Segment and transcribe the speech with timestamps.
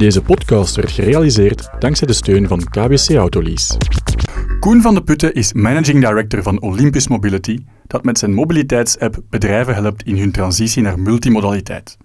[0.00, 3.76] Deze podcast werd gerealiseerd dankzij de steun van KBC Autolease.
[4.60, 9.74] Koen van de Putten is Managing Director van Olympus Mobility, dat met zijn mobiliteitsapp bedrijven
[9.74, 11.96] helpt in hun transitie naar multimodaliteit.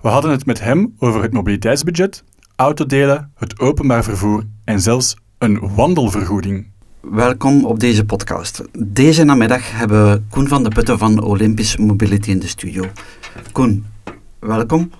[0.00, 2.24] We hadden het met hem over het mobiliteitsbudget,
[2.56, 6.66] autodelen, het openbaar vervoer en zelfs een wandelvergoeding.
[7.00, 8.62] Welkom op deze podcast.
[8.78, 12.84] Deze namiddag hebben we Koen van de Putten van Olympus Mobility in de studio.
[13.52, 13.84] Koen,
[14.38, 14.90] welkom.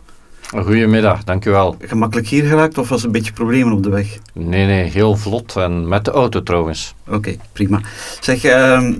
[0.63, 1.77] Goedemiddag, dankjewel.
[1.81, 4.19] Gemakkelijk hier geraakt of was er een beetje problemen op de weg?
[4.33, 6.95] Nee, nee, heel vlot en met de auto trouwens.
[7.09, 7.81] Oké, prima.
[8.21, 8.53] Zeg, uh,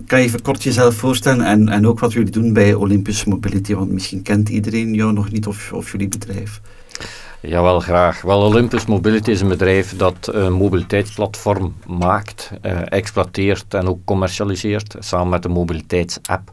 [0.07, 3.75] kan je even kort jezelf voorstellen en, en ook wat jullie doen bij Olympus Mobility?
[3.75, 6.61] Want misschien kent iedereen jou nog niet of, of jullie bedrijf.
[7.41, 8.23] Jawel, graag.
[8.23, 14.97] Wel, Olympus Mobility is een bedrijf dat een mobiliteitsplatform maakt, uh, exploiteert en ook commercialiseert,
[14.99, 16.53] samen met een mobiliteitsapp.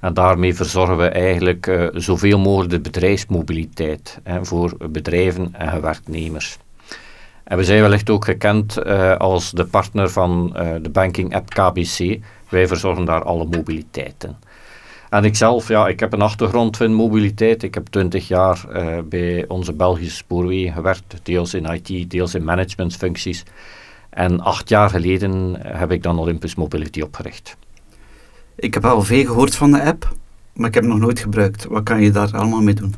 [0.00, 6.58] En daarmee verzorgen we eigenlijk uh, zoveel mogelijk de bedrijfsmobiliteit hè, voor bedrijven en werknemers.
[7.44, 11.50] En we zijn wellicht ook gekend uh, als de partner van uh, de banking app
[11.50, 12.18] KBC.
[12.48, 14.38] Wij verzorgen daar alle mobiliteiten.
[15.10, 17.62] En ikzelf, ja, ik heb een achtergrond in mobiliteit.
[17.62, 18.64] Ik heb twintig jaar
[19.04, 23.44] bij onze Belgische spoorwegen gewerkt, deels in IT, deels in managementfuncties.
[24.10, 27.56] En acht jaar geleden heb ik dan Olympus Mobility opgericht.
[28.60, 30.12] Ik heb al veel gehoord van de app,
[30.54, 31.64] maar ik heb nog nooit gebruikt.
[31.64, 32.94] Wat kan je daar allemaal mee doen?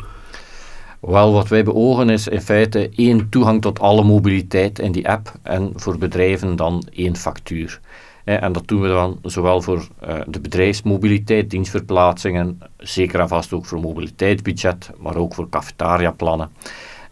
[1.01, 5.33] Wel, wat wij beogen is in feite één toegang tot alle mobiliteit in die app
[5.43, 7.81] en voor bedrijven dan één factuur.
[8.25, 13.67] En dat doen we dan zowel voor uh, de bedrijfsmobiliteit, dienstverplaatsingen, zeker en vast ook
[13.67, 16.51] voor mobiliteitsbudget, maar ook voor cafetariaplannen.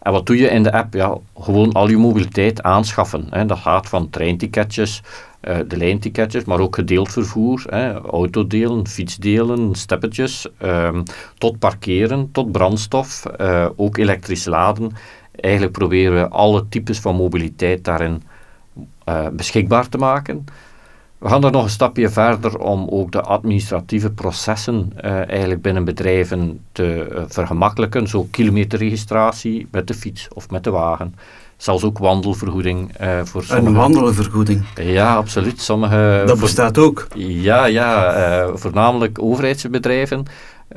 [0.01, 0.93] En wat doe je in de app?
[0.93, 3.27] Ja, gewoon al je mobiliteit aanschaffen.
[3.29, 3.45] Hè.
[3.45, 5.01] Dat gaat van treinticketjes,
[5.41, 11.03] uh, de lijnticketjes, maar ook gedeeld vervoer, hè, autodelen, fietsdelen, steppetjes, um,
[11.37, 14.91] tot parkeren, tot brandstof, uh, ook elektrisch laden.
[15.35, 18.23] Eigenlijk proberen we alle types van mobiliteit daarin
[19.09, 20.45] uh, beschikbaar te maken.
[21.21, 25.85] We gaan er nog een stapje verder om ook de administratieve processen uh, eigenlijk binnen
[25.85, 28.07] bedrijven te uh, vergemakkelijken.
[28.07, 31.15] Zo kilometerregistratie met de fiets of met de wagen.
[31.57, 33.01] Zelfs ook wandelvergoeding.
[33.01, 33.67] Uh, voor sommige...
[33.67, 34.65] Een wandelvergoeding?
[34.75, 35.61] Ja, absoluut.
[35.61, 37.07] Sommige, Dat bestaat ook?
[37.15, 40.25] Ja, ja voornamelijk overheidsbedrijven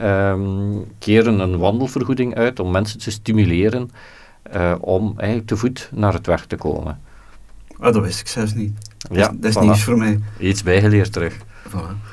[0.01, 3.91] um, keren een wandelvergoeding uit om mensen te stimuleren
[4.81, 7.01] om eigenlijk te voet naar het werk te komen.
[7.79, 8.93] Oh, dat wist ik zelfs niet.
[9.11, 9.61] Ja, dat is voilà.
[9.61, 10.21] nieuws voor mij.
[10.39, 11.37] Iets bijgeleerd terug.
[11.69, 12.13] Voilà.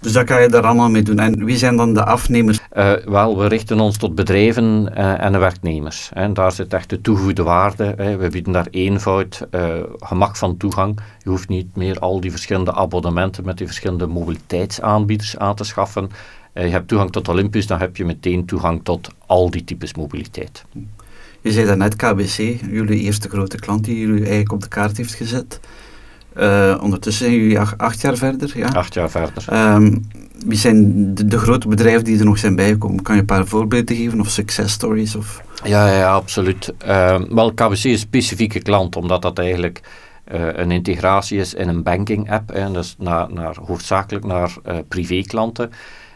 [0.00, 1.18] Dus dat kan je daar allemaal mee doen.
[1.18, 2.58] En wie zijn dan de afnemers?
[2.72, 6.10] Uh, wel, we richten ons tot bedrijven uh, en de werknemers.
[6.14, 7.94] En daar zit echt de toegevoegde waarde.
[7.96, 8.16] Hè.
[8.16, 10.98] We bieden daar eenvoud, uh, gemak van toegang.
[11.22, 16.10] Je hoeft niet meer al die verschillende abonnementen met die verschillende mobiliteitsaanbieders aan te schaffen.
[16.52, 20.64] je hebt toegang tot Olympus, dan heb je meteen toegang tot al die types mobiliteit.
[21.40, 22.36] Je zei daarnet KBC,
[22.70, 25.60] jullie eerste grote klant die jullie eigenlijk op de kaart heeft gezet.
[26.36, 28.52] Uh, ondertussen zijn jullie acht, acht, jaar verder.
[28.54, 28.66] Ja?
[28.66, 29.72] Acht jaar verder.
[29.74, 30.06] Um,
[30.46, 33.02] wie zijn de, de, grote bedrijven die er nog zijn bijgekomen?
[33.02, 35.16] Kan je een paar voorbeelden geven of success stories?
[35.16, 35.42] Of?
[35.64, 36.72] Ja, ja, absoluut.
[36.86, 39.80] Uh, wel, KBC is een specifieke klant, omdat dat eigenlijk
[40.32, 42.50] uh, een integratie is in een banking app.
[42.50, 44.54] En dus naar, naar, hoofdzakelijk naar
[44.88, 45.70] privéklanten.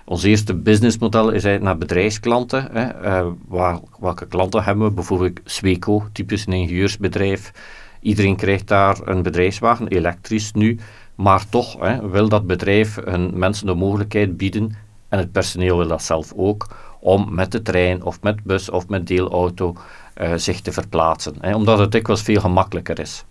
[0.05, 2.69] Ons eerste businessmodel is eigenlijk naar bedrijfsklanten.
[2.73, 3.23] Hè.
[3.49, 4.93] Waar, welke klanten hebben we?
[4.93, 7.53] Bijvoorbeeld Sweco, typisch een ingenieursbedrijf.
[8.03, 10.79] Iedereen krijgt daar een bedrijfswagen, elektrisch nu,
[11.15, 14.77] maar toch hè, wil dat bedrijf hun mensen de mogelijkheid bieden,
[15.09, 16.67] en het personeel wil dat zelf ook,
[17.01, 19.77] om met de trein of met bus of met deelauto
[20.21, 21.35] uh, zich te verplaatsen.
[21.41, 23.25] Hè, omdat het dikwijls veel gemakkelijker is.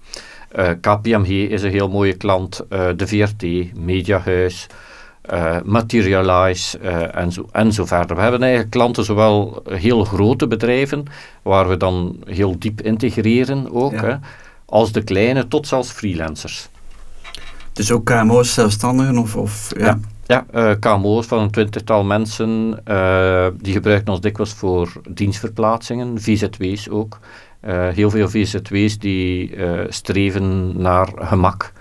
[0.55, 3.43] Uh, KPMG is een heel mooie klant, uh, de VRT,
[3.77, 4.67] Mediahuis,
[5.63, 6.79] Materialize
[7.11, 8.15] en, zo, en zo verder.
[8.15, 11.05] We hebben eigenlijk klanten, zowel heel grote bedrijven,
[11.41, 14.03] waar we dan heel diep integreren ook, ja.
[14.03, 14.15] hè,
[14.71, 16.69] als de kleine tot zelfs freelancers.
[17.73, 19.35] Dus ook KMO's, zelfstandigen of...
[19.35, 24.53] of ja, ja, ja uh, KMO's van een twintigtal mensen, uh, die gebruiken ons dikwijls
[24.53, 27.19] voor dienstverplaatsingen, VZW's ook.
[27.65, 29.55] Uh, heel veel VZW's die
[29.87, 31.71] streven naar gemak.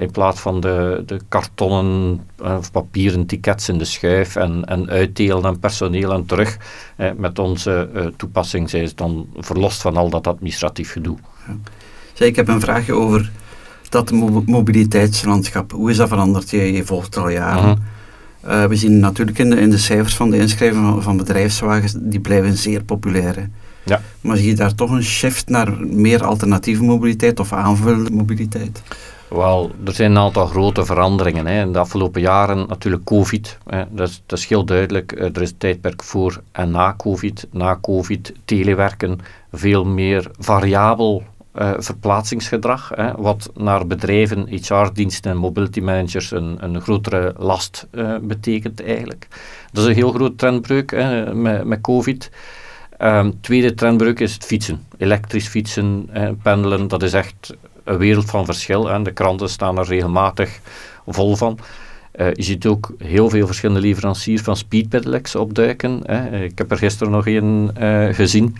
[0.00, 5.46] in plaats van de, de kartonnen of papieren tickets in de schuif en, en uitdelen
[5.46, 6.56] aan personeel en terug.
[7.16, 11.16] met onze toepassing zijn ze dan verlost van al dat administratief gedoe.
[11.46, 11.56] Ja.
[12.16, 13.30] Zeg, ik heb een vraagje over
[13.88, 14.10] dat
[14.46, 15.72] mobiliteitslandschap.
[15.72, 16.50] Hoe is dat veranderd?
[16.50, 17.70] Je, je volgt al jaren.
[17.70, 17.76] Uh
[18.42, 18.62] -huh.
[18.62, 21.94] uh, we zien natuurlijk in de, in de cijfers van de inschrijving van, van bedrijfswagens,
[21.98, 23.36] die blijven zeer populair.
[23.36, 23.44] Hè?
[23.84, 24.00] Ja.
[24.20, 28.82] Maar zie je daar toch een shift naar meer alternatieve mobiliteit of aanvullende mobiliteit?
[29.28, 31.46] Wel, er zijn een aantal grote veranderingen.
[31.46, 31.60] Hè.
[31.60, 33.58] In de afgelopen jaren natuurlijk COVID.
[33.66, 33.84] Hè.
[33.90, 35.12] Dat, is, dat is heel duidelijk.
[35.12, 37.46] Eh, er is een tijdperk voor en na COVID.
[37.50, 39.18] Na COVID telewerken,
[39.52, 41.22] veel meer variabel
[41.58, 48.16] uh, verplaatsingsgedrag, hè, wat naar bedrijven, HR-diensten en mobility managers een, een grotere last uh,
[48.22, 49.28] betekent eigenlijk.
[49.72, 52.30] Dat is een heel groot trendbreuk hè, met, met COVID.
[52.98, 54.86] Um, tweede trendbreuk is het fietsen.
[54.98, 57.54] Elektrisch fietsen, eh, pendelen, dat is echt
[57.84, 58.86] een wereld van verschil.
[58.86, 59.02] Hè.
[59.02, 60.60] De kranten staan er regelmatig
[61.06, 61.58] vol van.
[62.14, 66.00] Uh, je ziet ook heel veel verschillende leveranciers van speedpedelecs opduiken.
[66.04, 66.44] Hè.
[66.44, 68.56] Ik heb er gisteren nog uh, gezien.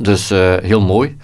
[0.00, 0.28] Dus
[0.60, 1.16] heel mooi.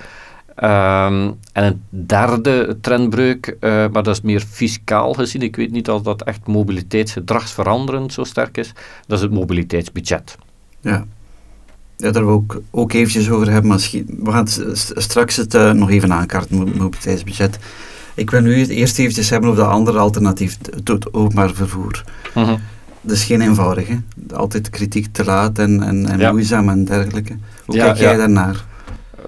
[0.56, 5.42] Um, en een derde trendbreuk, maar dat is meer fiscaal gezien.
[5.42, 8.72] Ik weet niet of dat echt mobiliteitsgedragsveranderend zo sterk is.
[9.06, 10.36] Dat is het mobiliteitsbudget.
[10.80, 11.04] Ja
[11.96, 13.70] ja, daar we ook, ook eventjes over hebben.
[13.70, 14.46] Maar we gaan
[14.94, 17.58] straks het uh, nog even aankaarten, het mobiliteitsbudget.
[18.14, 22.04] Ik wil nu het eerst eventjes hebben over de andere alternatief, het openbaar vervoer.
[22.36, 22.52] Uh
[23.00, 23.96] Dat is geen eenvoudig, hè?
[24.34, 27.36] Altijd kritiek te laat en, en, en moeizaam en dergelijke.
[27.64, 28.64] Hoe kijk jij daarnaar?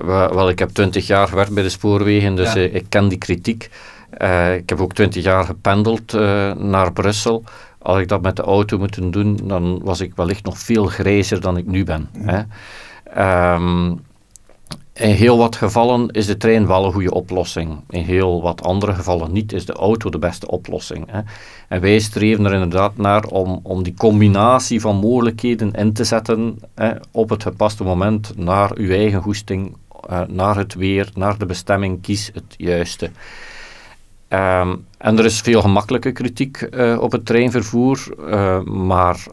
[0.04, 3.70] Wel, ik heb twintig jaar gewerkt bij de spoorwegen, dus eh, ik ken die kritiek.
[4.22, 7.44] Uh, ik heb ook twintig jaar gependeld uh, naar Brussel.
[7.78, 11.40] Als ik dat met de auto moet doen, dan was ik wellicht nog veel grijzer
[11.40, 12.08] dan ik nu ben.
[12.12, 12.42] Hè.
[13.54, 14.00] Um,
[14.96, 17.80] in heel wat gevallen is de trein wel een goede oplossing.
[17.88, 21.10] In heel wat andere gevallen niet, is de auto de beste oplossing.
[21.10, 21.20] Hè.
[21.68, 26.58] En wij streven er inderdaad naar om, om die combinatie van mogelijkheden in te zetten
[26.74, 29.76] hè, op het gepaste moment, naar uw eigen goesting,
[30.10, 33.10] uh, naar het weer, naar de bestemming, kies het juiste.
[34.28, 39.26] Um, en er is veel gemakkelijke kritiek uh, op het treinvervoer, uh, maar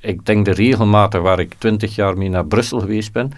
[0.00, 3.32] ik denk de regelmatig waar ik twintig jaar mee naar Brussel geweest ben,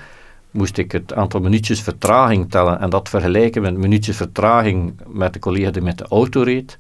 [0.51, 5.39] moest ik het aantal minuutjes vertraging tellen en dat vergelijken met minuutjes vertraging met de
[5.39, 6.79] collega die met de auto reed,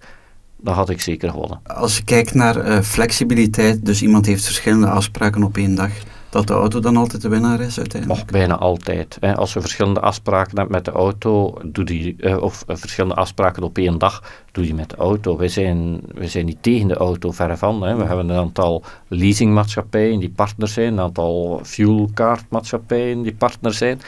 [0.57, 1.61] dan had ik zeker gewonnen.
[1.65, 5.91] Als je kijkt naar flexibiliteit, dus iemand heeft verschillende afspraken op één dag,
[6.37, 8.21] dat de auto dan altijd de winnaar is uiteindelijk?
[8.21, 9.17] Och, bijna altijd.
[9.21, 9.37] Hè.
[9.37, 13.63] Als je verschillende afspraken hebt met de auto, doe die, uh, of uh, verschillende afspraken
[13.63, 14.23] op één dag,
[14.53, 15.37] doe die met de auto.
[15.37, 17.83] Wij zijn, wij zijn niet tegen de auto, verre van.
[17.83, 17.97] Hè.
[17.97, 24.01] We hebben een aantal leasingmaatschappijen die partner zijn, een aantal fuelkaartmaatschappijen die partner zijn.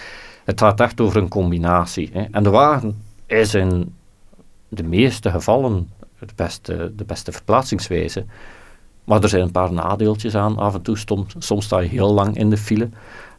[0.45, 2.11] Het gaat echt over een combinatie.
[2.13, 2.25] Hè.
[2.31, 2.97] En de wagen
[3.27, 3.95] is in
[4.69, 8.25] de meeste gevallen het beste, de beste verplaatsingswijze.
[9.09, 10.59] Maar er zijn een paar nadeeltjes aan.
[10.59, 12.89] Af en toe soms, soms sta je heel lang in de file.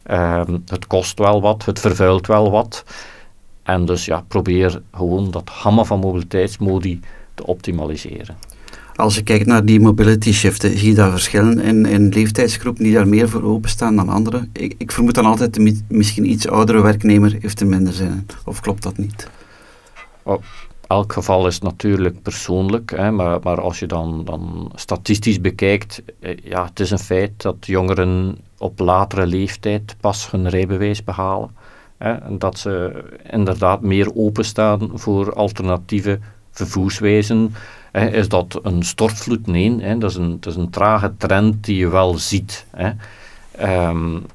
[0.04, 2.84] Ehm, het kost wel wat, het vervuilt wel wat.
[3.64, 7.00] En dus ja, probeer gewoon dat hammer van mobiliteitsmodi
[7.34, 8.38] te optimaliseren.
[8.96, 12.94] Als je kijkt naar die mobility shiften, zie je daar verschillen in, in leeftijdsgroepen die
[12.94, 14.50] daar meer voor openstaan dan anderen?
[14.54, 18.26] Ik, ik vermoed dan altijd, de misschien iets oudere werknemer heeft er minder zin in.
[18.46, 19.30] Of klopt dat niet?
[20.24, 20.42] Oh,
[20.90, 26.38] elk geval is natuurlijk persoonlijk, hè, maar, maar als je dan, dan statistisch bekijkt, eh,
[26.44, 31.56] ja, het is een feit dat jongeren op latere leeftijd pas hun rijbewijs behalen.
[31.98, 36.20] Hè, en dat ze inderdaad meer openstaan voor alternatieve
[36.52, 37.54] vervoerswijzen.
[37.92, 39.48] Hè, is dat een stortvloed?
[39.48, 42.66] Nee, hè, dat, is een, dat is een trage trend die je wel ziet.
[42.70, 42.92] Hè.
[43.88, 44.26] Um,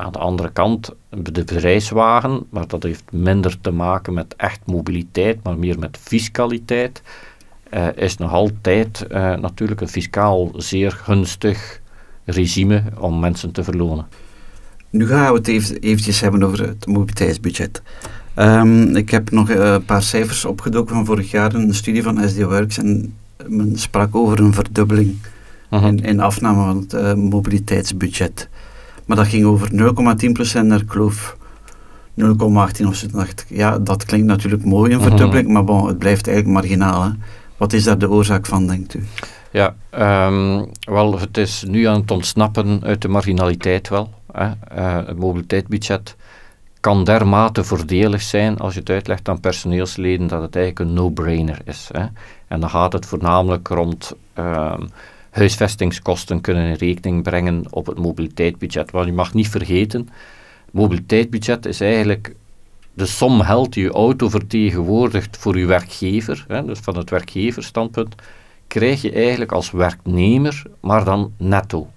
[0.00, 5.42] aan de andere kant, de bedrijfswagen, maar dat heeft minder te maken met echt mobiliteit,
[5.42, 7.02] maar meer met fiscaliteit,
[7.74, 11.80] uh, is nog altijd uh, natuurlijk een fiscaal zeer gunstig
[12.24, 14.06] regime om mensen te verlonen.
[14.90, 17.82] Nu gaan we het even, eventjes hebben over het mobiliteitsbudget.
[18.36, 22.28] Um, ik heb nog uh, een paar cijfers opgedoken van vorig jaar, een studie van
[22.28, 23.14] SD Works, en
[23.46, 25.16] men sprak over een verdubbeling
[25.68, 25.84] -huh.
[25.84, 28.48] in, in afname van het mobiliteitsbudget.
[29.10, 29.70] Maar dat ging over
[30.60, 31.36] 0,10% naar kloof
[32.20, 33.06] 0,18 of zo.
[33.12, 35.08] dacht ik, ja, dat klinkt natuurlijk mooi, een mhm.
[35.08, 37.02] verdubbeling, maar bon, het blijft eigenlijk marginaal.
[37.02, 37.10] Hè.
[37.56, 39.04] Wat is daar de oorzaak van, denkt u?
[39.50, 39.74] Ja,
[40.26, 44.10] um, wel, het is nu aan het ontsnappen uit de marginaliteit wel.
[44.32, 44.46] Hè.
[44.46, 46.16] Uh, het mobiliteitsbudget
[46.80, 51.58] kan dermate voordelig zijn als je het uitlegt aan personeelsleden dat het eigenlijk een no-brainer
[51.64, 51.88] is.
[51.92, 52.06] Hè.
[52.48, 54.90] En dan gaat het voornamelijk rond um,
[55.30, 58.90] huisvestingskosten kunnen in rekening brengen op het mobiliteitsbudget.
[58.90, 60.08] Want je mag niet vergeten,
[60.64, 62.34] het mobiliteitsbudget is eigenlijk
[62.94, 68.14] de som geld die je auto vertegenwoordigt voor je werkgever, hè, dus van het werkgeverstandpunt,
[68.66, 71.88] krijg je eigenlijk als werknemer, maar dan netto.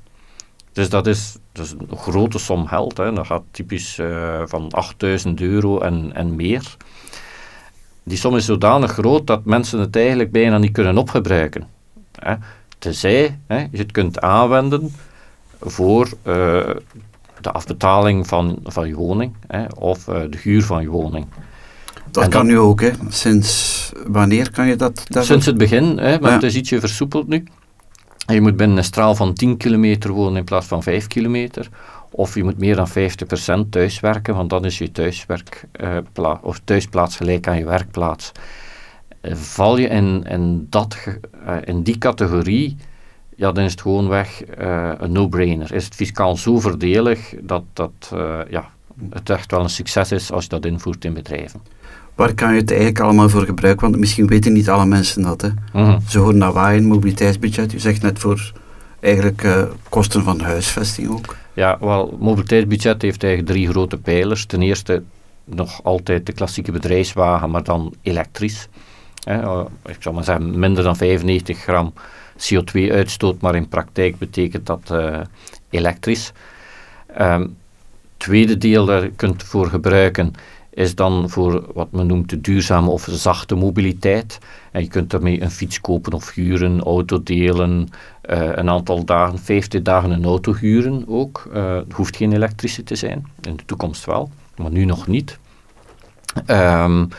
[0.72, 2.98] Dus dat is, een grote som geld.
[2.98, 3.14] Hè.
[3.14, 6.76] Dat gaat typisch uh, van 8000 euro en, en meer.
[8.04, 11.68] Die som is zodanig groot dat mensen het eigenlijk bijna niet kunnen opgebruiken.
[12.20, 12.36] Hè
[12.84, 14.92] tenzij hè, je het kunt aanwenden
[15.60, 16.70] voor uh,
[17.42, 21.26] de afbetaling van, van je woning hè, of uh, de huur van je woning.
[22.12, 22.92] Dat kan nu ook, hè.
[23.10, 25.06] Sinds wanneer kan je dat?
[25.10, 27.44] Sinds het begin, hè, maar het is ietsje versoepeld nu.
[28.26, 31.70] Je moet binnen een straal van 10 kilometer wonen in plaats van 5 kilometer.
[32.12, 32.88] Of je moet meer dan
[33.66, 35.68] 50% thuiswerken, want dan is je thuiswerk,
[36.20, 38.32] uh, of thuisplaats gelijk aan je werkplaats.
[39.32, 40.98] Val je in, in, dat,
[41.48, 42.76] uh, in die categorie,
[43.36, 44.42] ja, dan is het gewoon weg
[44.98, 45.74] een no-brainer.
[45.74, 48.14] Is het fiscaal zo voordelig dat, dat
[48.50, 48.70] ja,
[49.10, 51.62] het echt wel een succes is als je dat invoert in bedrijven.
[52.16, 53.90] Waar kan je het eigenlijk allemaal voor gebruiken?
[53.90, 55.42] Want misschien weten niet alle mensen dat.
[55.42, 55.50] Hè?
[55.74, 57.74] Mm Ze horen naar waaien, mobiliteitsbudget.
[57.74, 58.52] U zegt net voor
[59.00, 59.48] eigenlijk
[59.90, 61.36] kosten van huisvesting ook.
[61.54, 64.46] Ja, wel, mobiliteitsbudget heeft eigenlijk drie grote pijlers.
[64.46, 65.04] Ten eerste
[65.46, 68.68] nog altijd de klassieke bedrijfswagen, maar dan elektrisch.
[69.24, 71.94] Eh, ik zou maar zeggen, minder dan 95 gram
[72.38, 75.20] CO2-uitstoot, maar in praktijk betekent dat uh,
[75.70, 76.32] elektrisch.
[77.22, 77.58] Um,
[78.18, 80.34] tweede deel daar kunt voor gebruiken
[80.70, 84.40] is dan voor wat men noemt de duurzame of zachte mobiliteit.
[84.72, 87.90] En je kunt daarmee een fiets kopen of huren, auto delen,
[88.30, 91.50] uh, een aantal dagen, 50 dagen een auto huren ook.
[91.54, 95.40] Het hoeft geen elektrische te zijn, in de toekomst wel, maar nu nog niet.
[96.48, 97.10] Um,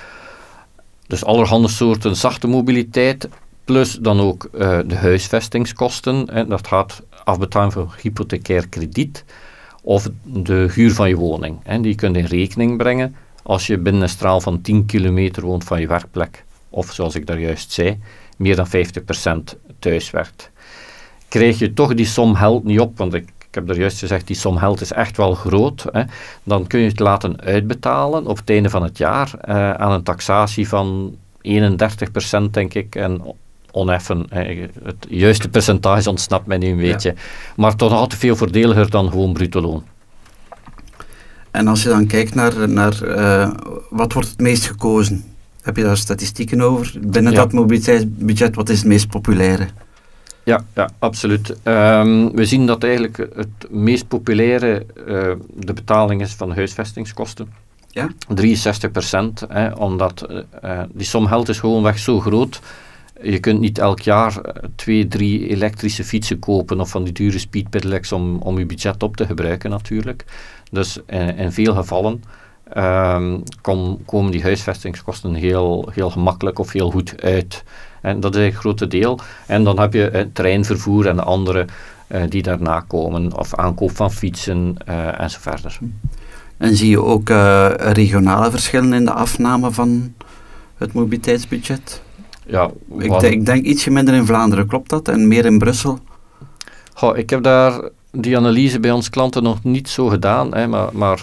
[1.07, 3.29] dus allerhande soorten zachte mobiliteit,
[3.65, 6.29] plus dan ook uh, de huisvestingskosten.
[6.33, 9.25] Hè, dat gaat afbetaling van hypothecair krediet
[9.83, 11.59] of de huur van je woning.
[11.63, 15.43] Hè, die kun je in rekening brengen als je binnen een straal van 10 kilometer
[15.43, 16.45] woont van je werkplek.
[16.71, 17.99] Of zoals ik daar juist zei,
[18.37, 20.51] meer dan 50% thuis werkt.
[21.29, 24.27] Krijg je toch die som geld niet op, want ik, ik heb er juist gezegd,
[24.27, 25.85] die som geld is echt wel groot.
[25.93, 26.03] Hè,
[26.43, 30.03] dan kun je het laten uitbetalen op het einde van het jaar uh, aan een
[30.03, 32.95] taxatie van 31% denk ik.
[32.95, 33.23] En
[33.71, 34.27] oneffen,
[34.83, 37.15] het juiste percentage ontsnapt mij nu een beetje.
[37.57, 39.85] Maar toch altijd veel voordeliger dan gewoon bruto loon.
[41.51, 43.51] En als je dan kijkt naar, naar uh,
[43.91, 45.25] wat wordt het meest gekozen?
[45.63, 46.95] Heb je daar statistieken over?
[47.01, 49.69] Binnen dat mobiliteitsbudget, wat is het meest populaire?
[50.45, 51.49] Ja, ja absoluut.
[51.65, 57.49] Um, we zien dat eigenlijk het meest populaire uh, de betaling is van huisvestingskosten.
[57.89, 58.09] Ja?
[58.29, 59.47] 63 procent,
[59.79, 60.27] omdat
[60.65, 62.61] uh, die som geld is gewoonweg zo groot.
[63.23, 64.41] Je kunt niet elk jaar
[64.77, 69.17] twee, drie elektrische fietsen kopen of van die dure speedpedelecs om, om je budget op
[69.17, 70.25] te gebruiken natuurlijk.
[70.71, 72.23] Dus in, in veel gevallen
[72.77, 77.65] um, kom, komen die huisvestingskosten heel, heel gemakkelijk of heel goed uit.
[78.05, 79.19] En dat is een grote deel.
[79.47, 81.67] En dan heb je uh, treinvervoer en andere
[82.09, 84.77] uh, die daarna komen, of aankoop van fietsen
[85.19, 85.79] en zo verder.
[86.57, 87.29] En zie je ook
[87.79, 90.15] regionale verschillen in de afname van
[90.79, 92.03] het mobiliteitsbudget?
[92.47, 95.09] Ja, ik, ik, denk ietsje minder in Vlaanderen, klopt dat?
[95.09, 95.99] En meer in Brussel?
[96.95, 97.81] Goh, ik heb daar
[98.11, 101.23] die analyse bij ons klanten nog niet zo gedaan, hè, maar, maar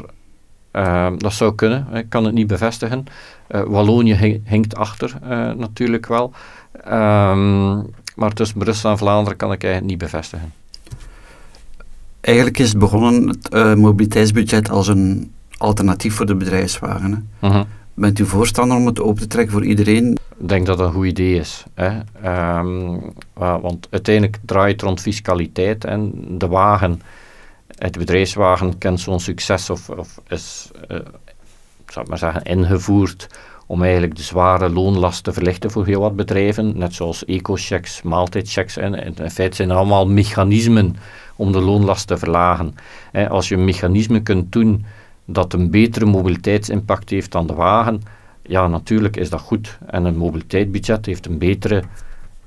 [0.74, 1.88] uh, dat zou kunnen.
[1.94, 3.04] Ik kan het niet bevestigen.
[3.50, 6.34] Uh, Wallonië hinkt achter uh, natuurlijk wel.
[6.88, 10.54] Um, maar tussen Brussel en Vlaanderen kan ik eigenlijk niet bevestigen.
[12.22, 17.30] Eigenlijk is het begonnen, het mobiliteitsbudget, als een alternatief voor de bedrijfswagen.
[17.40, 17.48] Hè?
[17.48, 17.62] -huh.
[17.94, 20.18] Bent u voorstander om het open te trekken voor iedereen?
[20.38, 21.64] Ik denk dat dat een goed idee is.
[21.74, 22.00] Hè.
[22.60, 27.02] Um, want uiteindelijk draait het rond fiscaliteit en de wagen,
[27.68, 30.98] het bedrijfswagen kent zo'n succes of, of is, uh,
[31.88, 33.28] zou ik maar zeggen, ingevoerd
[33.72, 38.78] om eigenlijk de zware loonlast te verlichten voor heel wat bedrijven, net zoals eco-checks, maaltijdchecks.
[38.78, 40.96] En in feite zijn er allemaal mechanismen
[41.36, 42.76] om de loonlast te verlagen.
[43.30, 44.86] als je een mechanisme kunt doen
[45.26, 48.02] dat een betere mobiliteitsimpact heeft dan de wagen,
[48.42, 49.78] ja, natuurlijk is dat goed.
[49.86, 51.84] En een mobiliteitsbudget heeft een betere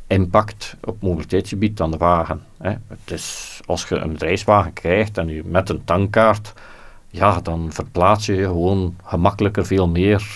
[0.06, 2.42] impact op mobiliteitsgebied dan de wagen.
[2.58, 2.70] Hè.
[2.70, 6.52] Het is, als je een bedrijfswagen krijgt en je met een tankkaart,
[7.14, 10.26] ja, dan verplaats je gewoon gemakkelijker veel meer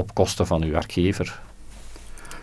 [0.00, 1.40] op kosten van je werkgever.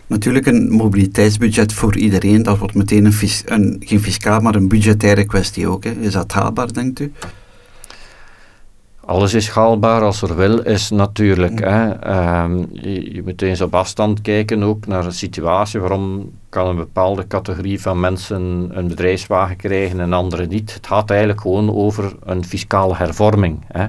[0.08, 5.26] Natuurlijk een mobiliteitsbudget voor iedereen, dat wordt meteen een, een geen fiscaal, maar een budgettaire
[5.26, 5.84] kwestie ook.
[5.84, 5.92] Hè.
[5.92, 7.12] Is dat haalbaar, denkt u?
[9.08, 11.60] alles is haalbaar als er wil is natuurlijk.
[11.60, 11.90] Hè.
[11.90, 15.80] Ehm, je, je, moet eens op afstand kijken ook naar een situatie.
[15.80, 20.74] Waarom kan een bepaalde categorie van mensen een bedrijfswagen krijgen en andere niet?
[20.74, 23.60] Het gaat eigenlijk gewoon over een fiscale hervorming.
[23.68, 23.86] Hè,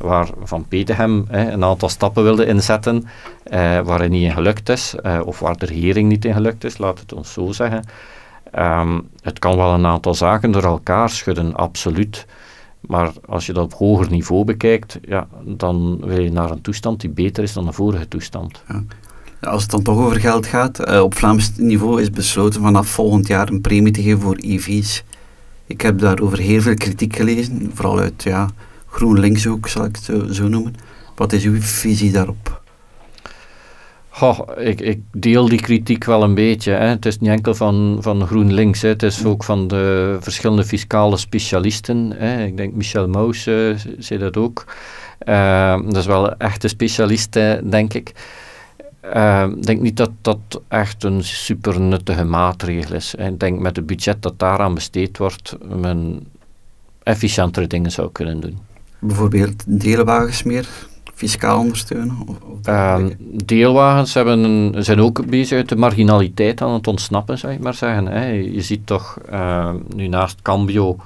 [0.00, 3.04] waar Van Petegem hè, een aantal stappen wilde inzetten
[3.42, 6.64] eh, waar hij niet in gelukt is, eh, of waar de regering niet in gelukt
[6.64, 7.84] is, laat het ons zo zeggen.
[8.58, 12.26] Um, het kan wel een aantal zaken door elkaar schudden, absoluut.
[12.80, 17.00] Maar als je dat op hoger niveau bekijkt, ja, dan wil je naar een toestand
[17.00, 18.62] die beter is dan de vorige toestand.
[18.68, 18.82] Ja.
[19.40, 23.26] Als het dan toch over geld gaat, uh, op Vlaams niveau is besloten vanaf volgend
[23.26, 25.04] jaar een premie te geven voor EV's.
[25.66, 28.50] Ik heb daarover heel veel kritiek gelezen, vooral uit ja,
[28.90, 30.74] GroenLinks ook, zal ik het zo, noemen.
[31.14, 32.62] Wat is uw visie daarop?
[34.08, 36.72] Goh, ik, ik, deel die kritiek wel een beetje.
[36.72, 36.86] Hè.
[36.86, 38.88] Het is niet enkel van, van GroenLinks, hè.
[38.88, 42.12] het is ook van de verschillende fiscale specialisten.
[42.16, 42.44] Hè.
[42.44, 44.64] Ik denk Michel Maus uh, zei dat ook.
[45.28, 47.32] Uh, dat is wel een specialist,
[47.70, 48.12] denk ik.
[49.14, 53.14] Uh, ik denk niet dat dat echt een super nuttige maatregel is.
[53.14, 56.26] Ik denk met het budget dat daaraan besteed wordt, men
[57.02, 58.58] efficiëntere dingen zou kunnen doen.
[59.00, 60.68] Bijvoorbeeld deelwagens meer
[61.14, 62.16] fiscaal ondersteunen?
[62.26, 62.36] Of,
[62.68, 63.04] uh,
[63.44, 68.06] deelwagens hebben, zijn ook bezig uit de marginaliteit aan het ontsnappen, zou ik maar zeggen.
[68.06, 68.26] Hè.
[68.26, 70.96] Je ziet toch uh, nu naast Cambio,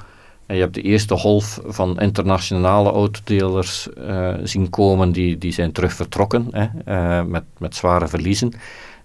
[0.47, 5.73] en je hebt de eerste golf van internationale autodelers uh, zien komen, die, die zijn
[5.73, 8.53] terug vertrokken hè, uh, met, met zware verliezen.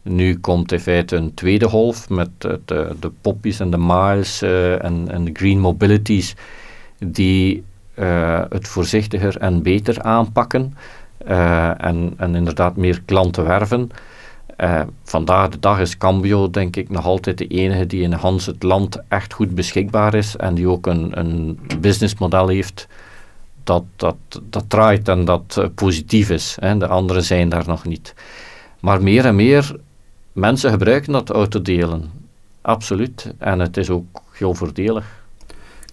[0.01, 5.05] Nu komt in feite een tweede golf met de, de poppies en de miles en,
[5.07, 6.35] en de green mobilities
[6.97, 7.63] die
[8.49, 10.73] het voorzichtiger en beter aanpakken.
[11.27, 13.89] Uh, en, en inderdaad meer klanten werven.
[14.57, 18.45] Uh, vandaag de dag is Cambio denk ik nog altijd de enige die in Hans
[18.45, 22.87] het land echt goed beschikbaar is en die ook een, een businessmodel heeft
[23.63, 26.57] dat, dat, dat draait en dat positief is.
[26.59, 26.77] Hè.
[26.77, 28.13] De anderen zijn daar nog niet.
[28.79, 29.75] Maar meer en meer
[30.31, 32.11] mensen gebruiken dat autodelen.
[32.61, 33.33] Absoluut.
[33.37, 35.18] En het is ook heel voordelig.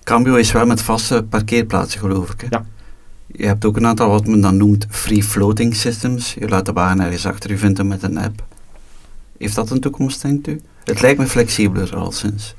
[0.07, 2.41] Cambio is wel met vaste parkeerplaatsen geloof ik.
[2.41, 2.47] Hè?
[2.51, 2.65] Ja.
[3.27, 6.35] Je hebt ook een aantal wat men dan noemt free floating systems.
[6.35, 8.45] Je laat de wagen ergens achter u vinden met een app.
[9.39, 10.61] Heeft dat een toekomst, denkt u?
[10.85, 12.55] Het lijkt me flexibeler al sinds.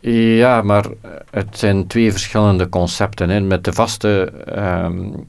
[0.00, 0.84] Uh, ja, maar
[1.30, 3.28] het zijn twee verschillende concepten.
[3.28, 3.40] Hè.
[3.40, 4.32] Met de vaste
[4.84, 5.26] um,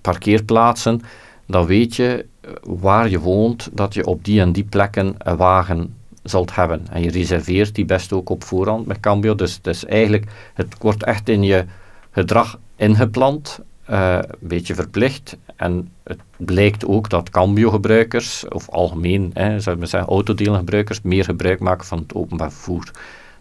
[0.00, 1.00] parkeerplaatsen,
[1.46, 2.26] dan weet je
[2.62, 6.86] waar je woont, dat je op die en die plekken een wagen zult hebben.
[6.90, 9.34] En je reserveert die best ook op voorhand met Cambio.
[9.34, 10.24] Dus, dus eigenlijk,
[10.54, 11.64] het wordt echt in je
[12.10, 13.60] gedrag ingeplant
[13.90, 15.36] uh, een beetje verplicht.
[15.56, 21.60] En het blijkt ook dat Cambio-gebruikers, of algemeen, hè, zou ik zeggen, autodelengebruikers, meer gebruik
[21.60, 22.90] maken van het openbaar vervoer.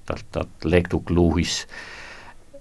[0.03, 1.67] Dat, dat lijkt ook logisch.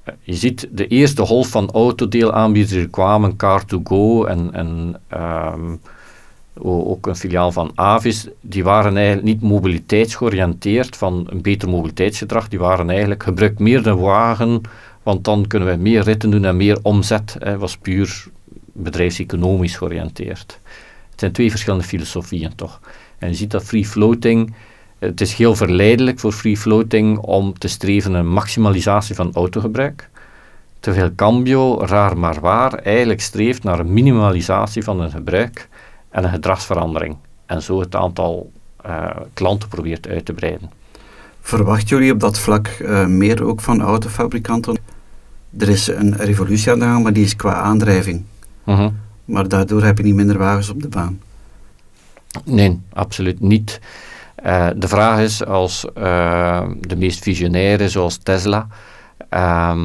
[0.04, 5.00] Uh, je ziet de eerste golf van autodeelaanbieders die kwamen, Car2Go en, en
[5.54, 5.80] um,
[6.62, 12.49] ook een filiaal van Avis, die waren eigenlijk niet mobiliteitsgeoriënteerd van een beter mobiliteitsgedrag.
[12.49, 14.60] Die waren eigenlijk gebruik meer de wagen
[15.08, 17.36] want dan kunnen we meer ritten doen en meer omzet.
[17.38, 18.26] Hè, was puur
[18.73, 20.60] bedrijfseconomisch georiënteerd.
[21.10, 22.80] Het zijn twee verschillende filosofieën toch.
[23.18, 24.54] En je ziet dat free floating,
[24.99, 30.08] het is heel verleidelijk voor free floating om te streven naar maximalisatie van autogebruik.
[30.80, 35.68] Terwijl Cambio, raar maar waar, eigenlijk streeft naar een minimalisatie van een gebruik
[36.10, 37.16] en een gedragsverandering.
[37.47, 38.52] En zo het aantal
[38.86, 40.71] uh, klanten probeert uit te breiden.
[41.40, 44.76] Verwachten jullie op dat vlak uh, meer ook van autofabrikanten?
[45.58, 48.25] er is een revolutie aan de gang, maar die is qua aandrijving.
[48.64, 48.86] Uh
[49.25, 51.21] Maar daardoor heb je niet minder wagens op de baan.
[52.44, 53.80] Nee, absoluut niet.
[54.47, 55.86] Uh, de vraag is als
[56.80, 58.66] de meest visionaire, zoals Tesla,
[59.34, 59.76] uh,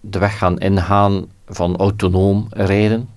[0.00, 3.08] de weg gaan ingaan van autonoom rijden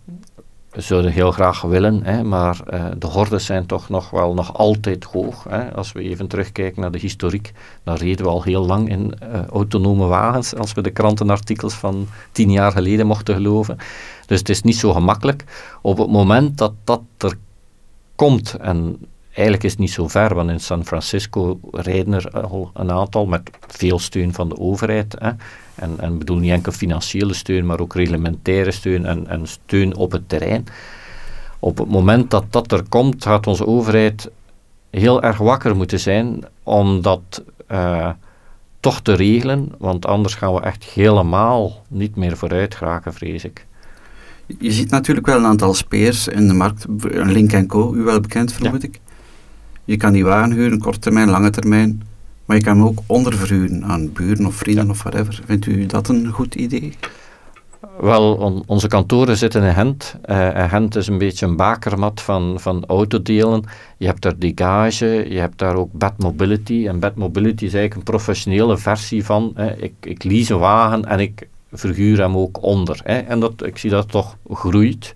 [0.77, 5.03] zouden heel graag willen, hè, maar uh, de hordes zijn toch nog wel nog altijd
[5.03, 5.45] hoog.
[5.49, 5.73] Hè.
[5.73, 9.45] Als we even terugkijken naar de historiek, dan reden we al heel lang in uh,
[9.45, 13.77] autonome wagens, als we de krantenartikels van tien jaar geleden mochten geloven.
[14.25, 15.43] Dus het is niet zo gemakkelijk.
[15.81, 17.37] Op het moment dat dat er
[18.15, 18.97] komt, en
[19.37, 23.25] eigenlijk is het niet zo ver, want in San Francisco rijden er al een aantal
[23.25, 25.15] met veel steun van de overheid.
[25.19, 25.31] Hè.
[25.75, 30.11] En, en bedoel niet enkel financiële steun, maar ook reglementaire steun en, en steun op
[30.11, 30.65] het terrein.
[31.59, 34.29] Op het moment dat dat er komt, gaat onze overheid
[34.89, 38.09] heel erg wakker moeten zijn om dat uh,
[38.79, 43.65] toch te regelen, want anders gaan we echt helemaal niet meer vooruit geraken, vrees ik.
[44.59, 48.53] Je ziet natuurlijk wel een aantal speers in de markt, Link Co, u wel bekend
[48.53, 48.87] vermoed ja.
[48.87, 48.99] ik.
[49.87, 52.01] Je kan die wagen huren, korte termijn, lange termijn.
[52.45, 55.41] Maar je kan hem ook onderverhuren aan buren of vrienden of whatever.
[55.45, 56.93] Vindt u dat een goed idee?
[57.99, 60.15] Wel, on, onze kantoren zitten in Gent.
[60.25, 63.63] Uh, en Gent is een beetje een bakermat van, van autodelen.
[63.97, 66.87] Je hebt daar Degage, je hebt daar ook Bad Mobility.
[66.87, 71.05] En Bad Mobility is eigenlijk een professionele versie van uh, ik, ik lease een wagen
[71.05, 72.99] en ik verhuur hem ook onder.
[73.03, 73.17] Hè.
[73.17, 75.13] En dat, ik zie dat toch groeit.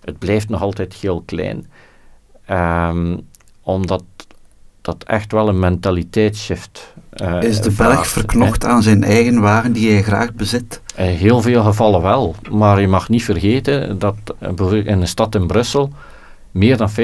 [0.00, 1.66] Het blijft nog altijd heel klein.
[2.50, 3.26] Um,
[3.64, 4.02] omdat
[4.80, 9.92] dat echt wel een mentaliteitsshift uh, Is de Belg verknocht aan zijn eigen wagen die
[9.92, 10.80] hij graag bezit?
[10.96, 15.46] In heel veel gevallen wel, maar je mag niet vergeten dat in een stad in
[15.46, 15.92] Brussel
[16.50, 16.94] meer dan 50%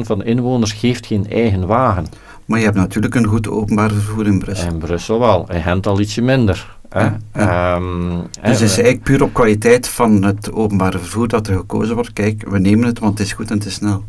[0.00, 2.06] van de inwoners geen eigen wagen.
[2.44, 4.68] Maar je hebt natuurlijk een goed openbaar vervoer in Brussel.
[4.68, 6.76] In Brussel wel, in Gent al ietsje minder.
[6.90, 7.74] Ja, ja.
[7.74, 11.94] Um, dus het is eigenlijk puur op kwaliteit van het openbare vervoer dat er gekozen
[11.94, 12.12] wordt.
[12.12, 14.04] Kijk, we nemen het, want het is goed en het is snel.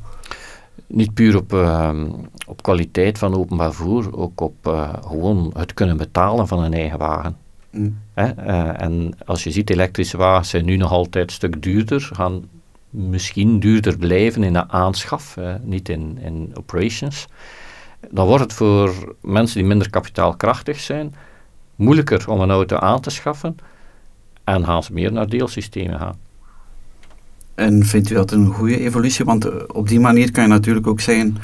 [0.88, 2.10] Niet puur op, ehm,
[2.48, 7.38] op kwaliteit van openbaar vervoer, ook op gewoon het kunnen betalen van een eigen wagen.
[7.72, 7.98] Mm.
[8.14, 12.44] en als je ziet, elektrische wagens zijn nu nog altijd een stuk duurder, gaan
[12.90, 17.28] misschien duurder blijven in de aanschaf, niet in, in operations.
[18.12, 21.14] Dan wordt het voor mensen die minder kapitaalkrachtig zijn
[21.78, 23.56] moeilijker om een auto aan te schaffen
[24.44, 26.18] en gaan ze meer naar deelsystemen gaan.
[27.58, 29.26] En vindt u dat een goede evolutie?
[29.26, 31.38] Want eh, op die manier kan je natuurlijk ook zeggen,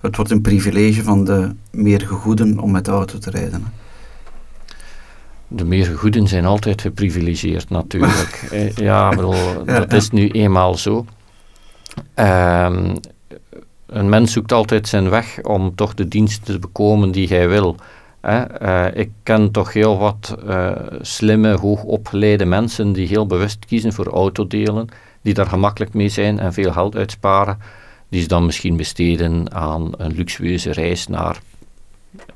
[0.00, 3.64] het wordt een privilege van de meer gegoeden om met de auto te rijden.
[5.48, 8.42] De meer gegoeden zijn altijd geprivilegeerd natuurlijk.
[8.50, 11.06] Eh, ja, bedoel, dat is nu eenmaal zo.
[12.14, 12.96] Ehm,
[13.86, 17.76] een mens zoekt altijd zijn weg om toch de diensten te bekomen die hij wil.
[18.28, 24.06] Uh, ik ken toch heel wat uh, slimme, hoogopgeleide mensen die heel bewust kiezen voor
[24.06, 24.88] autodelen,
[25.22, 27.58] die daar gemakkelijk mee zijn en veel geld uitsparen,
[28.08, 31.40] die ze dan misschien besteden aan een luxueuze reis naar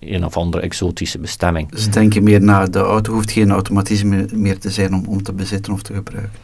[0.01, 1.71] een of andere exotische bestemming.
[1.71, 5.23] Dus denk je meer naar de auto hoeft geen automatisme meer te zijn om, om
[5.23, 6.39] te bezitten of te gebruiken?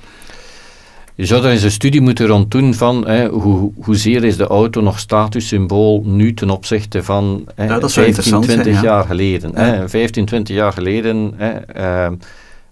[1.18, 4.46] Je zou daar eens een studie moeten rond doen van hè, hoe, hoezeer is de
[4.46, 9.56] auto nog statussymbool nu ten opzichte van hè, ja, 15, 20 jaar geleden.
[9.56, 9.88] Hè.
[9.88, 11.76] 15, 20 jaar geleden hè,
[12.10, 12.16] uh,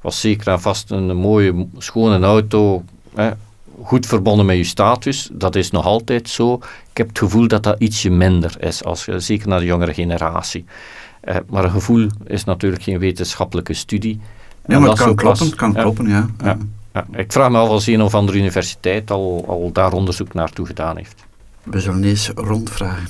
[0.01, 3.31] was zeker en vast een mooie, schone auto, hè,
[3.83, 5.29] goed verbonden met je status.
[5.33, 6.55] Dat is nog altijd zo.
[6.91, 10.65] Ik heb het gevoel dat dat ietsje minder is, als, zeker naar de jongere generatie.
[11.25, 14.21] Uh, maar een gevoel is natuurlijk geen wetenschappelijke studie.
[14.67, 16.27] Ja, maar het kan kloppen, kan kloppen, ja.
[16.45, 16.57] ja.
[16.97, 20.67] Ja, ik vraag me af of een of andere universiteit al, al daar onderzoek naartoe
[20.67, 21.25] gedaan heeft.
[21.63, 23.09] We zullen eens rondvragen.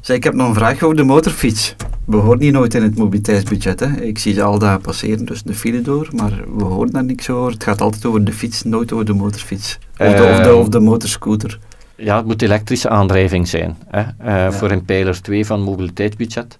[0.00, 1.74] Zeg, ik heb nog een vraag over de motorfiets.
[2.04, 3.80] We horen niet nooit in het mobiliteitsbudget.
[3.80, 4.00] Hè.
[4.00, 7.30] Ik zie ze al daar passeren, dus de file door, maar we horen daar niks
[7.30, 7.52] over.
[7.52, 9.78] Het gaat altijd over de fiets, nooit over de motorfiets.
[9.98, 11.58] Of de, of de, of de motorscooter.
[11.96, 13.76] Ja, het moet elektrische aandrijving zijn.
[13.86, 14.02] Hè.
[14.24, 16.58] Uh, Voor een pijler 2 van het mobiliteitsbudget.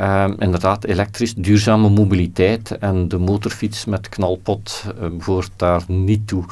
[0.00, 6.44] Um, inderdaad, elektrisch, duurzame mobiliteit en de motorfiets met knalpot uh, behoort daar niet toe.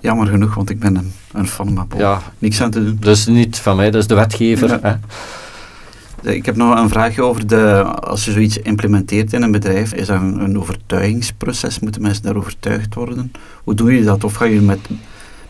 [0.00, 2.96] Jammer genoeg, want ik ben een, een fan, maar ja, niks aan te doen.
[3.00, 4.78] Dus niet van mij, dat is de wetgever.
[4.82, 4.94] Hè?
[6.30, 10.06] Ik heb nog een vraagje over de, als je zoiets implementeert in een bedrijf, is
[10.06, 11.78] dat een, een overtuigingsproces?
[11.78, 13.32] Moeten mensen daar overtuigd worden?
[13.64, 14.24] Hoe doe je dat?
[14.24, 14.88] Of ga je met,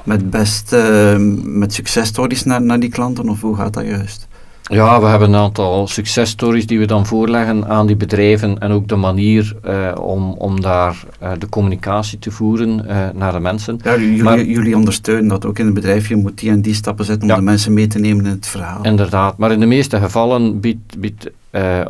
[0.04, 4.28] met best, uh, met successtories naar, naar die klanten, of hoe gaat dat juist?
[4.72, 8.88] Ja, we hebben een aantal successtories die we dan voorleggen aan die bedrijven en ook
[8.88, 13.78] de manier uh, om, om daar uh, de communicatie te voeren uh, naar de mensen.
[13.82, 16.08] Ja, jullie, maar, jullie, ondersteunen dat ook in het bedrijf.
[16.08, 18.46] Je moet die en die stappen zetten om de mensen mee te nemen in het
[18.46, 18.82] verhaal.
[18.84, 21.30] Inderdaad, maar in de meeste gevallen biedt, biedt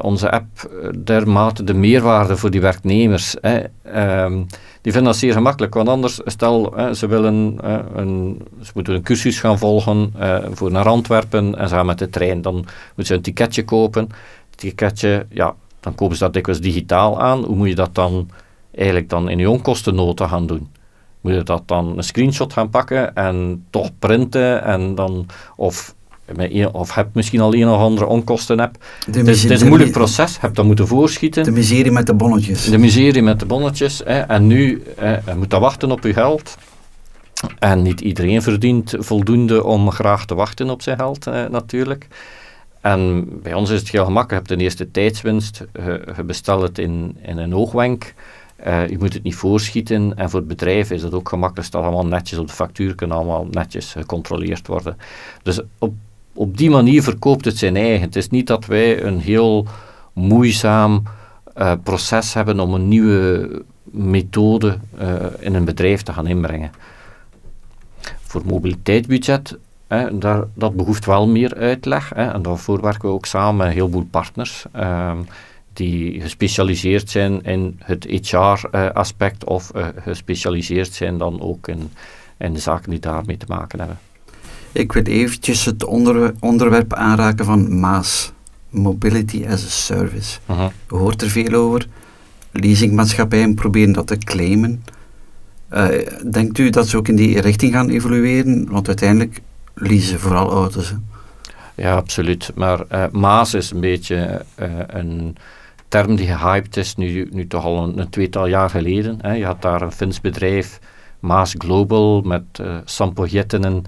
[0.01, 0.71] onze app
[1.05, 3.37] dermate de meerwaarde voor die werknemers.
[3.41, 3.61] Hè.
[4.25, 4.47] Um,
[4.83, 5.75] die vinden dat zeer gemakkelijk.
[5.75, 7.59] Want anders, stel, ze, willen,
[7.95, 11.99] een, ze moeten een cursus gaan volgen uh, voor naar Antwerpen en ze gaan met
[11.99, 12.43] de trein.
[12.43, 14.09] Dan moeten ze een ticketje kopen.
[14.55, 17.45] Ticketje, ja, dan kopen ze dat dikwijls digitaal aan.
[17.45, 18.31] Hoe moet je dat dan
[18.75, 20.69] eigenlijk dan in je onkostennota gaan doen?
[21.21, 25.95] Moet je dat dan een screenshot gaan pakken en toch printen en dan, of
[26.73, 28.77] of heb misschien al een of andere onkosten heb.
[29.07, 31.45] Het is, het is, een moeilijk proces, heb dat moeten voorschieten.
[31.45, 32.65] De miserie met de bonnetjes.
[32.65, 34.03] De miserie met de bonnetjes.
[34.05, 36.57] Hè, en nu hè, moet dat wachten op je geld.
[37.59, 42.09] En niet iedereen verdient voldoende om graag te wachten op zijn geld, hè, natuurlijk.
[42.83, 44.31] En bij ons is het heel gemakkelijk.
[44.31, 45.65] Je hebt de eerste tijdswinst.
[45.73, 48.15] Je, bestelt het in, in een oogwenk.
[48.67, 50.17] Uh, je moet het niet voorschieten.
[50.17, 51.57] En voor het bedrijf is het ook gemakkelijk.
[51.57, 52.95] Het staat allemaal netjes op de factuur.
[52.95, 54.97] Kan allemaal netjes gecontroleerd worden.
[55.43, 55.95] Dus op
[56.35, 58.01] op die manier verkoopt het zijn eigen.
[58.01, 59.67] Het is niet dat wij een heel
[60.13, 61.03] moeizaam
[61.59, 66.71] uh, proces hebben om een nieuwe methode uh, in een bedrijf te gaan inbrengen.
[68.23, 72.11] Voor mobiliteitsbudget, hè, daar, dat behoeft wel meer uitleg.
[72.15, 74.65] Hè, en daarvoor werken we ook samen met een heleboel partners.
[74.77, 75.13] Uh,
[75.73, 81.93] die gespecialiseerd zijn in het HR-aspect of gespecialiseerd zijn dan ook in,
[82.39, 83.99] in de zaken die daarmee te maken hebben.
[84.73, 88.33] Ik wil eventjes het onder, onderwerp aanraken van MAAS,
[88.71, 90.39] Mobility as a Service.
[90.51, 91.87] Uh Je hoort er veel over.
[92.51, 94.85] Leasingmaatschappijen proberen dat te claimen.
[95.73, 95.89] Uh,
[96.31, 98.71] denkt u dat ze ook in die richting gaan evolueren?
[98.71, 99.41] Want uiteindelijk
[99.75, 100.95] leasen vooral auto's.
[101.75, 102.53] Ja, absoluut.
[102.55, 105.37] Maar uh, Maas is een beetje uh, een
[105.89, 109.19] term die gehyped is, nu, nu toch al een, een tweetal jaar geleden.
[109.21, 109.33] Hè.
[109.33, 110.79] Je had daar een Fins bedrijf,
[111.21, 113.85] Maas Global, met uh, Sampo Jettenen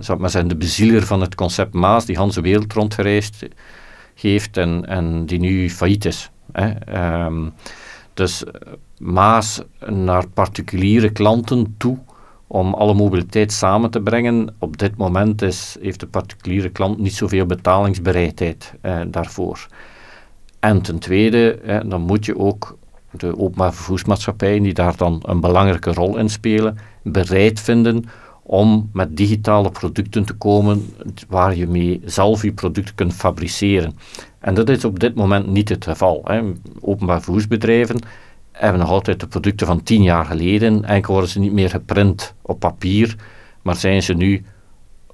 [0.00, 3.46] zou maar zijn, de bezieler van het concept Maas, die Hans de wereld rondgereisd
[4.14, 6.30] heeft en, en die nu failliet is.
[6.52, 7.24] Hè.
[7.24, 7.52] Um,
[8.14, 8.44] dus
[8.98, 11.98] Maas naar particuliere klanten toe
[12.46, 14.54] om alle mobiliteit samen te brengen.
[14.58, 19.66] Op dit moment is, heeft de particuliere klant niet zoveel betalingsbereidheid eh, daarvoor.
[20.60, 22.76] En ten tweede, dan moet je ook
[23.10, 28.04] de openbaar vervoersmaatschappijen, die daar dan een belangrijke rol in spelen, bereid vinden
[28.50, 30.92] om met digitale producten te komen
[31.28, 33.96] waar je mee zelf je producten kunt fabriceren.
[34.38, 36.20] En dat is op dit moment niet het geval.
[36.24, 36.42] Hè.
[36.80, 37.98] Openbaar vervoersbedrijven
[38.52, 42.34] hebben nog altijd de producten van tien jaar geleden, enkel worden ze niet meer geprint
[42.42, 43.16] op papier,
[43.62, 44.44] maar zijn ze nu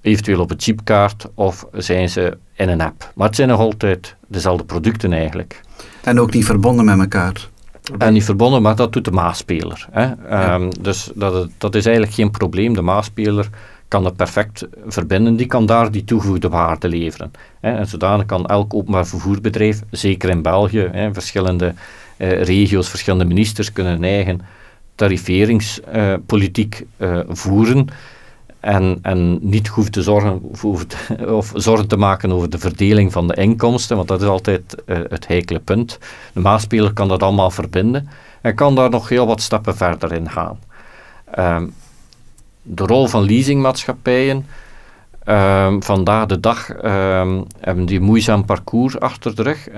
[0.00, 3.12] eventueel op een chipkaart of zijn ze in een app.
[3.14, 5.60] Maar het zijn nog altijd dezelfde producten eigenlijk.
[6.02, 7.52] En ook niet verbonden met elkaar.
[7.98, 9.86] En niet verbonden, maar dat doet de maasspeler.
[9.90, 10.12] Hè.
[10.28, 12.74] Ehm, dus dat, dat is eigenlijk geen probleem.
[12.74, 13.48] De maasspeler
[13.88, 17.32] kan dat perfect verbinden, die kan daar die toegevoegde waarde leveren.
[17.60, 17.76] Hè.
[17.76, 21.74] En zodanig kan elk openbaar vervoerbedrijf, zeker in België, hè, verschillende
[22.16, 24.40] eh, regio's, verschillende ministers kunnen eigen
[24.94, 27.86] tariferingspolitiek eh, voeren
[28.64, 30.85] en, en niet hoeft te zorgen voor,
[31.27, 34.98] of zorgen te maken over de verdeling van de inkomsten, want dat is altijd uh,
[35.09, 35.98] het heikele punt.
[36.33, 38.09] De maasspeler kan dat allemaal verbinden
[38.40, 40.59] en kan daar nog heel wat stappen verder in gaan.
[41.38, 41.74] Um,
[42.62, 44.46] de rol van leasingmaatschappijen.
[45.27, 49.68] Um, vandaag de dag um, hebben die moeizaam parcours achter de rug.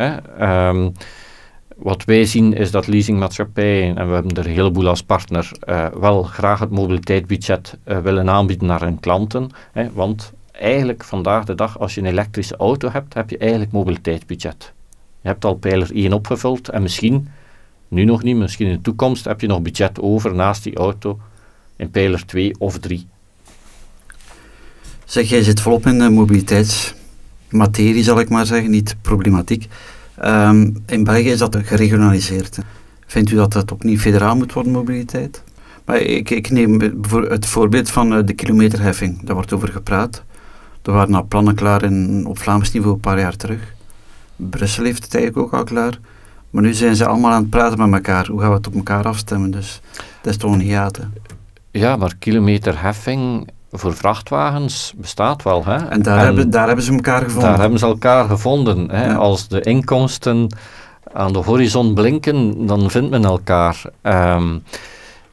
[1.77, 5.87] Wat wij zien is dat leasingmaatschappijen, en we hebben er een heleboel als partner, uh,
[5.89, 9.51] wel graag het mobiliteitsbudget uh, willen aanbieden naar hun klanten.
[9.73, 13.73] Hè, want eigenlijk vandaag de dag, als je een elektrische auto hebt, heb je eigenlijk
[13.73, 14.73] mobiliteitsbudget.
[15.21, 17.29] Je hebt al pijler 1 opgevuld en misschien,
[17.89, 21.19] nu nog niet, misschien in de toekomst, heb je nog budget over naast die auto
[21.77, 23.07] in pijler 2 of 3.
[25.05, 29.69] Zeg, jij zit volop in de mobiliteitsmaterie, zal ik maar zeggen, niet problematiek.
[30.25, 32.59] Um, in België is dat geregionaliseerd.
[33.07, 35.43] Vindt u dat dat opnieuw federaal moet worden, mobiliteit?
[35.85, 39.23] Maar ik, ik neem het voorbeeld van uh, de kilometerheffing.
[39.23, 40.23] Daar wordt over gepraat.
[40.83, 43.75] Er waren al plannen klaar in, op Vlaams niveau een paar jaar terug.
[44.37, 45.99] Brussel heeft het eigenlijk ook al klaar.
[46.51, 48.27] Maar nu zijn ze allemaal aan het praten met elkaar.
[48.27, 49.51] Hoe gaan we het op elkaar afstemmen?
[49.51, 49.81] Dus
[50.23, 51.13] dat is toch een hiaten.
[51.71, 55.65] Ja, maar kilometerheffing voor vrachtwagens bestaat wel.
[55.65, 55.77] Hè?
[55.77, 57.51] En daar, hebben, daar hebben ze elkaar gevonden.
[57.51, 58.91] Daar hebben ze elkaar gevonden.
[58.91, 59.15] Hè?
[59.15, 60.57] Als de inkomsten
[61.13, 63.83] aan de horizon blinken, dan vindt men elkaar.
[64.03, 64.63] Um,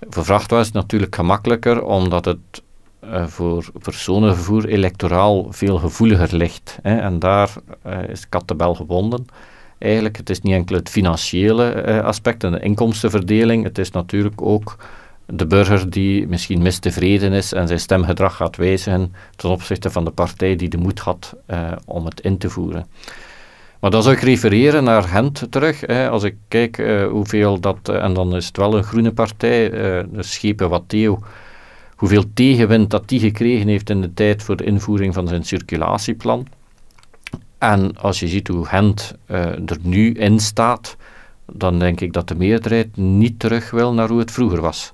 [0.09, 2.61] voor vrachtwagens is het natuurlijk gemakkelijker, omdat het
[3.03, 6.79] uh, voor personenvervoer electoraal veel gevoeliger ligt.
[6.81, 6.97] Hè?
[6.97, 7.49] En daar
[7.87, 9.25] uh, is kattenbel gebonden.
[9.77, 14.41] Eigenlijk, het is niet enkel het financiële uh, aspect en de inkomstenverdeling, het is natuurlijk
[14.41, 14.75] ook
[15.25, 20.11] de burger die misschien mistevreden is en zijn stemgedrag gaat wijzigen ten opzichte van de
[20.11, 22.87] partij die de moed had uh, om het in te voeren.
[23.79, 25.87] Maar dan zou ik refereren naar Gent terug.
[25.87, 29.69] Als ik kijk uh, hoeveel dat, uh, en dan is het wel een groene partij,
[29.69, 30.95] de schepen wat
[31.95, 36.47] hoeveel tegenwind dat die gekregen heeft in de tijd voor de invoering van zijn circulatieplan.
[37.57, 40.97] En als je ziet hoe Gent er nu in staat,
[41.51, 44.93] dan denk ik dat de meerderheid niet terug wil naar hoe het vroeger was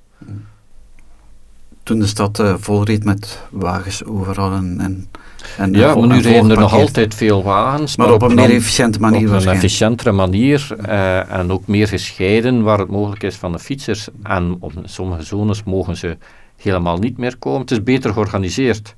[1.89, 5.09] toen de stad uh, vol reed met wagens overal en, en,
[5.57, 7.95] en ja, maar nu rijden er nog altijd veel wagens.
[7.95, 12.63] Maar, op een meer efficiënte manier Op een efficiëntere manier uh, en ook meer gescheiden
[12.63, 14.07] waar het mogelijk is van de fietsers.
[14.23, 16.17] En op sommige zones mogen ze
[16.57, 17.61] helemaal niet meer komen.
[17.61, 18.95] Het is beter georganiseerd.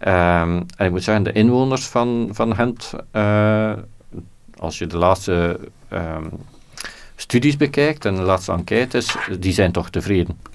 [0.00, 3.72] Um, en ik moet zeggen, de inwoners van, van Gent, uh,
[4.58, 5.58] als je de laatste
[5.92, 6.30] um,
[7.16, 10.51] studies bekijkt en de laatste enquêtes, die zijn toch tevreden.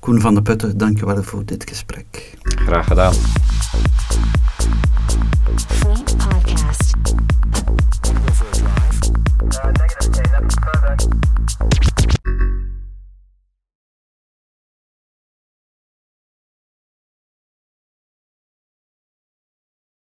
[0.00, 2.34] Koen van de Putten, dankjewel voor dit gesprek.
[2.42, 3.14] Graag gedaan.